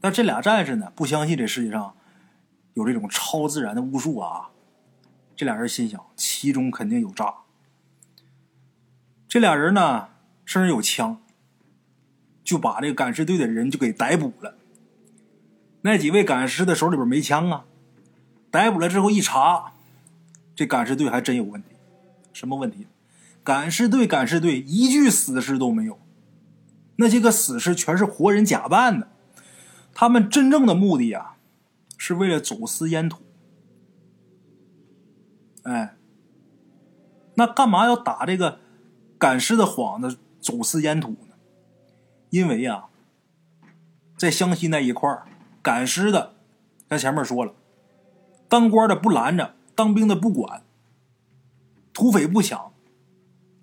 [0.00, 1.94] 但这俩战士呢不相信这世界上
[2.74, 4.50] 有这种超自然的巫术啊。
[5.36, 7.32] 这俩人心想，其中肯定有诈。
[9.28, 10.08] 这俩人呢
[10.44, 11.20] 身上有枪，
[12.42, 14.56] 就把这个赶尸队的人就给逮捕了。
[15.82, 17.64] 那几位赶尸的手里边没枪啊，
[18.50, 19.74] 逮捕了之后一查。
[20.56, 21.68] 这赶尸队还真有问题，
[22.32, 22.88] 什么问题？
[23.44, 26.00] 赶尸队，赶尸队，一具死尸都没有。
[27.00, 29.08] 那些个死尸全是活人假扮的。
[29.94, 31.36] 他们真正的目的呀，
[31.96, 33.22] 是为了走私烟土。
[35.62, 35.96] 哎，
[37.34, 38.60] 那干嘛要打这个
[39.18, 41.34] 赶尸的幌子，走私烟土呢？
[42.30, 42.86] 因为呀，
[44.16, 45.10] 在湘西那一块
[45.62, 46.34] 赶尸的，
[46.88, 47.54] 咱前面说了，
[48.48, 49.54] 当官的不拦着。
[49.74, 50.64] 当兵的不管，
[51.92, 52.72] 土匪不抢，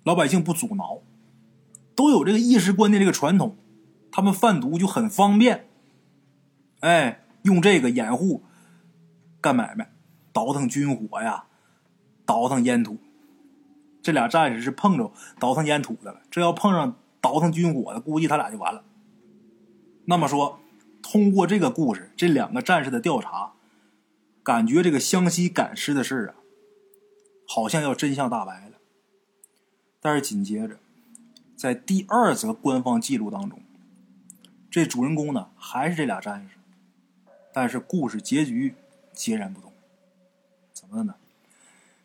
[0.06, 1.02] 老百姓不阻挠，
[1.95, 3.58] 都有这个意识观念这个传统，
[4.12, 5.67] 他们贩毒就很方便。
[6.81, 8.43] 哎，用这个掩护
[9.41, 9.91] 干买卖，
[10.34, 11.45] 倒腾军火呀，
[12.25, 12.97] 倒腾烟土。
[14.01, 18.84] 这俩战士是碰着倒腾烟土的了，这要碰上倒腾军火的，估计他俩就完了。
[20.05, 20.60] 那么说，
[21.01, 23.53] 通过这个故事，这两个战士的调查。
[24.43, 26.36] 感觉这个湘西赶尸的事啊，
[27.47, 28.77] 好像要真相大白了。
[29.99, 30.77] 但是紧接着，
[31.65, 33.60] 在第二则官方记录当中，
[34.69, 36.58] 这主人公呢还是这俩战士，
[37.51, 38.75] 但是故事结局
[39.12, 39.73] 截然不同。
[40.71, 41.15] 怎么的呢？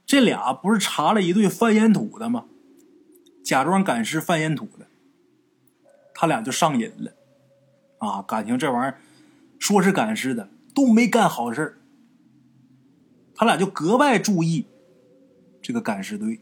[0.07, 2.47] 这俩不是查了一对贩烟土的吗？
[3.45, 4.87] 假装赶尸贩烟土的，
[6.15, 7.13] 他俩就上瘾了。
[7.99, 8.99] 啊，感情这玩意儿
[9.59, 11.79] 说是赶尸的，都没干好事
[13.35, 14.65] 他俩就格外注意
[15.61, 16.41] 这个赶尸队，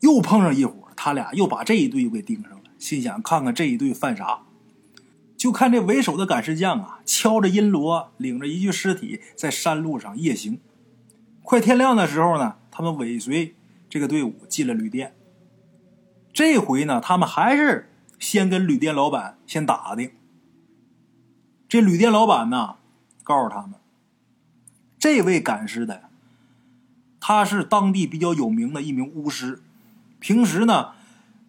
[0.00, 4.40] 又碰上一伙，他俩又把这一队又给盯上了，心想看看这一队犯啥。
[5.34, 10.60] 就看这为首的赶尸匠啊，敲着阴锣，领着一具尸体在山路上夜行。
[11.42, 13.54] 快天亮的时候呢，他们尾随
[13.88, 15.14] 这个队伍进了旅店。
[16.34, 17.88] 这回呢，他们还是
[18.18, 20.10] 先跟旅店老板先打听。
[21.66, 22.76] 这旅店老板呢，
[23.24, 23.76] 告诉他们。
[24.98, 26.10] 这位赶尸的，
[27.18, 29.62] 他是当地比较有名的一名巫师，
[30.20, 30.92] 平时呢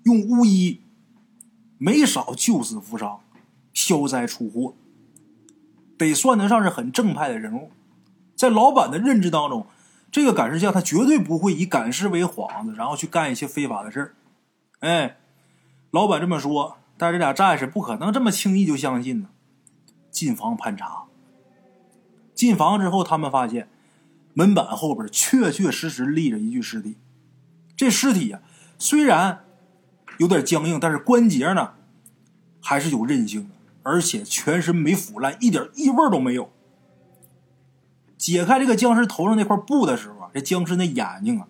[0.03, 0.81] 用巫医，
[1.77, 3.19] 没少救死扶伤、
[3.73, 4.73] 消灾除祸，
[5.97, 7.71] 得算得上是很正派的人物。
[8.35, 9.67] 在老板的认知当中，
[10.11, 14.15] 这个赶尸匠他绝对不会以赶尸为幌子，然后去干一些非法的事儿。
[14.79, 15.17] 哎，
[15.91, 19.29] 老板这么说，但是这俩战士不可能这么轻易就相信呢。
[20.09, 21.03] 进房盘查。
[22.33, 23.69] 进房之后，他们发现
[24.33, 26.97] 门板后边确确实实立着一具尸体。
[27.77, 28.41] 这尸体呀，
[28.81, 29.45] 虽然
[30.17, 31.75] 有点僵硬，但是关节呢
[32.59, 33.53] 还是有韧性的，
[33.83, 36.51] 而且全身没腐烂，一点异味都没有。
[38.17, 41.47] 解开这个僵尸头上那块布的时候啊，这僵尸那眼睛啊，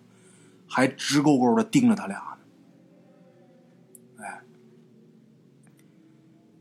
[0.67, 4.25] 还直勾勾的盯着他俩呢。
[4.25, 4.41] 哎，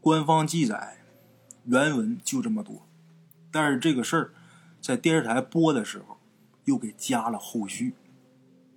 [0.01, 0.99] 官方记载
[1.65, 2.87] 原文就这么多，
[3.51, 4.31] 但是这个事儿
[4.81, 6.19] 在电视台播的时候
[6.65, 7.95] 又给加了后续。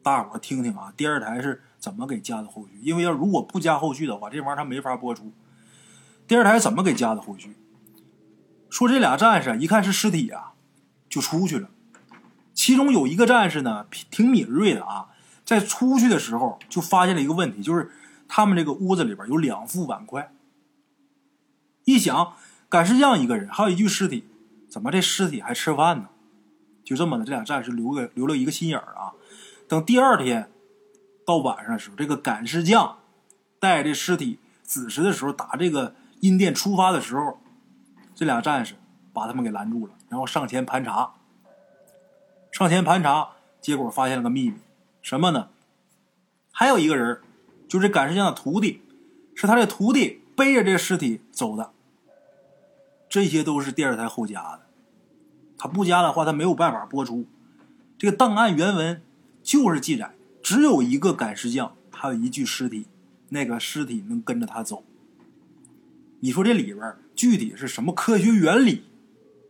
[0.03, 2.79] 大伙听听啊，电视台是怎么给加的后续？
[2.81, 5.31] 因为要如果不加后续的话，这玩意儿它没法播出。
[6.27, 7.55] 电视台怎么给加的后续？
[8.69, 10.51] 说这俩战士一看是尸体啊。
[11.09, 11.69] 就出去了，
[12.55, 15.09] 其中有一个战士呢，挺敏锐的啊，
[15.45, 17.91] 在出去的时候就发现了一个问题，就是
[18.27, 20.33] 他们这个屋子里边有两副碗筷。
[21.83, 22.33] 一想，
[22.67, 24.27] 赶尸匠一个人，还有一具尸体，
[24.67, 26.09] 怎么这尸体还吃饭呢？
[26.83, 29.13] 就这么的，这俩战士留个留了一个心眼儿啊。
[29.67, 30.51] 等第二天
[31.25, 32.99] 到晚上的时候，这个赶尸匠
[33.59, 37.39] 带这尸体子时的时候，打这个阴殿出发的时候，
[38.13, 38.75] 这俩战士
[39.13, 39.93] 把他们给拦住了。
[40.09, 41.13] 然后上前盘查，
[42.51, 44.57] 上前盘查，结果发现了个秘密，
[45.01, 45.49] 什么呢？
[46.51, 47.19] 还有一个人，
[47.67, 48.81] 就是赶尸匠的徒弟，
[49.33, 51.71] 是他的徒弟背着这尸体走的。
[53.09, 54.61] 这些都是电视台后加的，
[55.57, 57.25] 他不加的话，他没有办法播出。
[57.97, 59.01] 这个档案原文
[59.43, 62.87] 就是记载，只有一个赶尸匠，还有一具尸体，
[63.29, 64.83] 那个尸体能跟着他走。
[66.21, 68.83] 你说这里边具体是什么科学原理？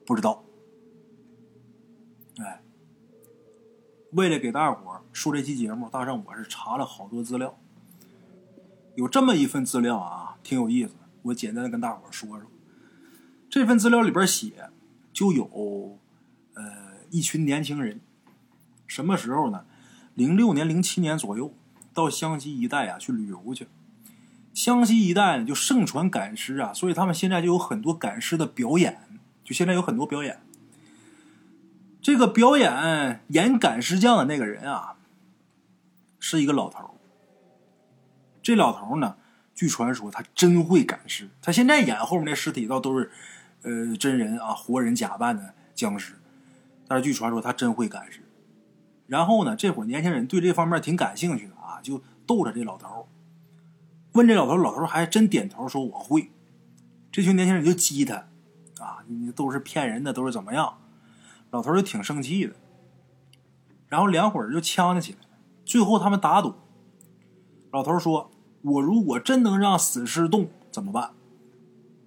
[0.05, 0.43] 不知道。
[2.39, 2.61] 哎
[4.11, 7.57] 为了给大伙说这期节目，大圣我是查了好多资料，
[8.95, 10.93] 有这么一份资料啊，挺有意思。
[11.23, 12.47] 我简单的跟大伙说说，
[13.49, 14.69] 这份资料里边写，
[15.11, 15.97] 就有
[16.55, 16.63] 呃
[17.09, 18.01] 一群年轻人，
[18.85, 19.65] 什么时候呢？
[20.15, 21.53] 零六年、零七年左右，
[21.93, 23.67] 到湘西一带啊去旅游去。
[24.53, 28.99] 湘西一带呢就盛传赶尸啊，所以他们现在就有很多赶尸的表演，
[29.43, 30.39] 就现在有很多表演。
[32.01, 34.95] 这个表演演赶尸匠的那个人啊，
[36.19, 36.99] 是一个老头
[38.41, 39.15] 这老头呢，
[39.55, 41.29] 据传说他真会赶尸。
[41.41, 43.09] 他现在演后面那尸体倒都是，
[43.61, 46.13] 呃，真人啊，活人假扮的僵尸。
[46.87, 48.19] 但是据传说他真会赶尸。
[49.07, 53.07] 然后呢，这伙年轻人对这方面挺感兴趣的啊，就逗着这老头
[54.13, 56.31] 问这老头老头还真点头说我会。
[57.11, 58.27] 这群年轻人就激他，
[58.79, 60.77] 啊，你都是骗人的，都是怎么样？
[61.51, 62.53] 老头就挺生气的，
[63.87, 65.19] 然后两伙人就呛了起来。
[65.63, 66.55] 最后他们打赌，
[67.69, 68.31] 老头说
[68.63, 71.11] ：“我如果真能让死尸动，怎么办？”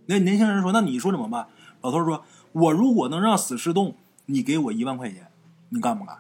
[0.07, 1.47] 那年轻人说：“那你说怎么办？”
[1.81, 3.95] 老头说：“我如果能让死尸动，
[4.27, 5.31] 你给我一万块钱，
[5.69, 6.19] 你干不干？”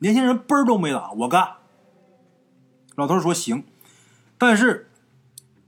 [0.00, 1.56] 年轻人嘣都没打，我干。
[2.94, 3.64] 老头说：“行，
[4.36, 4.90] 但是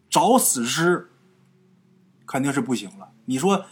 [0.08, 1.10] 找死尸
[2.26, 3.12] 肯定是不行了。
[3.26, 3.66] 你说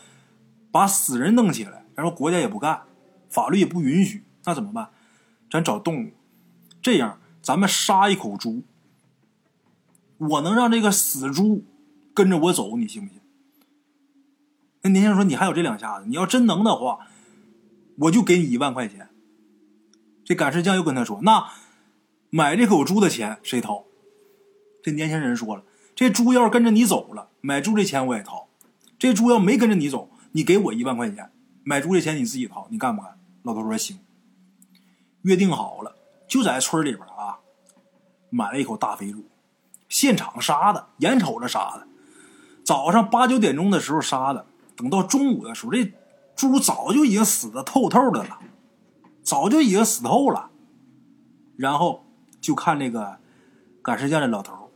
[0.71, 2.83] 把死人弄起来。”然后国家也不干，
[3.29, 4.91] 法律也不允许，那怎么办？
[5.51, 6.13] 咱找动物，
[6.81, 8.63] 这样咱们杀一口猪，
[10.19, 11.65] 我能让这个死猪
[12.15, 13.21] 跟着我走，你信不信？
[14.83, 17.09] 那年轻人说：“你还有这两下子，你要真能的话，
[17.97, 19.09] 我就给你一万块钱。”
[20.29, 21.49] 这赶尸匠又跟他说：“那
[22.29, 23.87] 买这口猪的钱谁掏？”
[24.85, 25.63] 这年轻人说了
[25.97, 28.47] ：“这猪要是跟着你走了，买猪这钱我也掏；
[28.99, 31.33] 这猪要没跟着你走，你给我一万块钱。”
[31.65, 33.19] 买猪的钱你自己掏，你干不干？
[33.43, 34.01] 老头说行。
[35.23, 35.97] 约定好了，
[36.29, 37.39] 就在村里边啊，
[38.29, 39.25] 买了一口大肥猪，
[39.89, 41.87] 现场杀的，眼瞅着杀的。
[42.63, 44.45] 早上八九点钟的时候杀的，
[44.77, 45.91] 等到中午的时候，这
[46.37, 48.39] 猪早就已经死的透透的了，
[49.29, 50.49] 早就已经死透了。
[51.59, 52.07] 然后
[52.41, 53.19] 就看那个
[53.83, 54.71] 赶尸匠的老头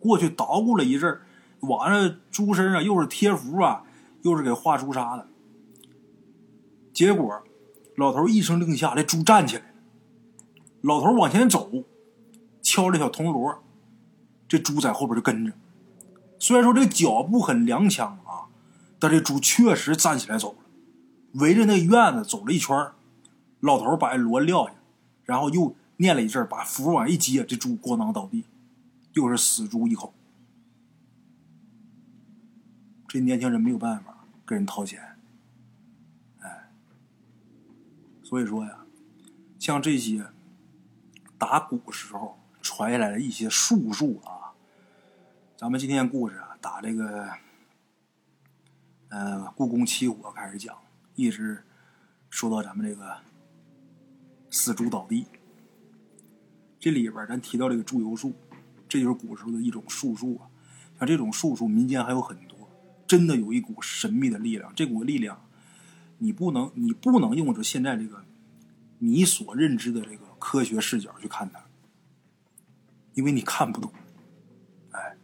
[0.00, 1.22] 过去捣鼓了一阵儿
[1.60, 3.82] 往上猪身上又是贴符啊，
[4.22, 5.28] 又是给画朱砂的。
[6.94, 7.42] 结果，
[7.96, 9.68] 老头一声令下，这猪站起来了。
[10.80, 11.68] 老头往前走，
[12.62, 13.62] 敲着小铜锣，
[14.48, 15.52] 这猪在后边就跟着。
[16.38, 18.46] 虽然说这脚步很踉跄啊，
[18.98, 20.58] 但这猪确实站起来走了，
[21.40, 22.74] 围着那院子走了一圈。
[23.60, 24.74] 老头把这锣撂下，
[25.24, 28.44] 然后又念了一阵，把符往一接，这猪咣当倒地，
[29.14, 30.14] 又是死猪一口。
[33.08, 35.16] 这年轻人没有办法，跟人掏钱。
[36.40, 36.70] 哎
[38.22, 38.84] 所以说呀，
[39.58, 40.26] 像这些
[41.38, 44.52] 打鼓时候传下来的一些术数啊，
[45.56, 47.30] 咱们今天故事啊，打这个
[49.08, 50.76] 呃故宫起火开始讲，
[51.14, 51.64] 一直
[52.28, 53.16] 说到咱们这个
[54.50, 55.26] 死猪倒地。
[56.80, 58.34] 这里边咱提到这个祝由术，
[58.88, 60.48] 这就是古时候的一种术数啊。
[60.98, 62.68] 像这种术数，民间还有很多，
[63.06, 64.72] 真的有一股神秘的力量。
[64.74, 65.44] 这股力量，
[66.18, 68.24] 你不能，你不能用着现在这个
[68.98, 71.64] 你所认知的这个科学视角去看它，
[73.14, 73.92] 因为你看不懂。
[74.92, 75.16] 哎，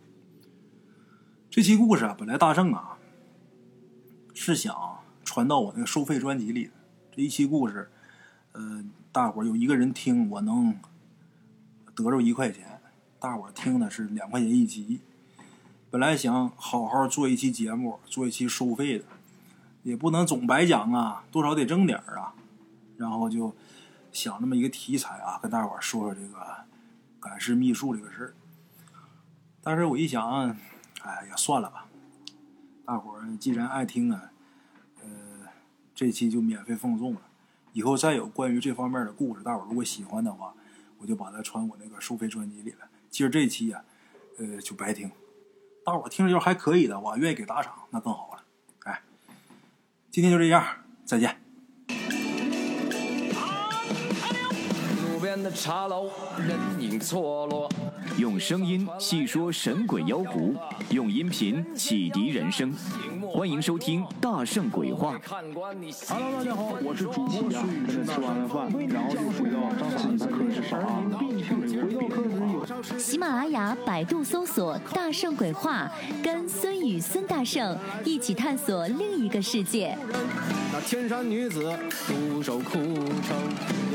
[1.50, 2.98] 这期故事啊，本来大圣啊
[4.32, 4.76] 是想
[5.24, 6.72] 传到我那个收费专辑里的。
[7.12, 7.90] 这一期故事，
[8.52, 8.84] 呃，
[9.14, 10.76] 大伙有一个人听，我能
[11.94, 12.80] 得着一块钱；
[13.20, 15.02] 大伙听的是两块钱一集。
[15.88, 19.04] 本来想好好做一期节目，做一期收费的，
[19.84, 22.34] 也不能总白讲啊，多少得挣点儿啊。
[22.96, 23.54] 然后就
[24.10, 26.64] 想这么一个题材啊，跟大伙说说这个
[27.20, 28.34] 赶尸秘术这个事儿。
[29.62, 30.58] 但是我一想，
[31.02, 31.86] 哎呀，算了吧，
[32.84, 34.32] 大伙儿既然爱听啊，
[35.00, 35.06] 呃，
[35.94, 37.20] 这期就免费奉送了。
[37.74, 40.54] 以后再有关于这方面的故事，大伙如果喜欢的话，
[40.98, 42.88] 我就把它传我那个收费专辑里了。
[43.10, 43.84] 其实这期呀，
[44.38, 45.10] 呃，就白听。
[45.84, 48.44] 大伙听着要还可以的，话愿意给打赏，那更好了。
[48.84, 49.02] 哎，
[50.10, 50.64] 今天就这样，
[51.04, 51.43] 再见。
[55.35, 56.09] 边的茶楼，
[56.47, 57.68] 人影错落。
[58.18, 60.55] 用声音细说神鬼妖狐，
[60.91, 62.72] 用音频启迪人生。
[63.32, 65.18] 欢迎收听《大圣鬼话》。
[66.09, 69.59] Hello，大家好，我是主播孙宇，吃完了饭，然后就回到
[69.99, 71.03] 自己的课室上啊。
[71.18, 75.91] 回到课室有喜马拉雅、百度搜索“大圣鬼话”，
[76.22, 79.99] 跟孙宇、孙大圣一起探索另一个世界。
[80.72, 81.76] 那天山女子
[82.07, 83.37] 独守枯城，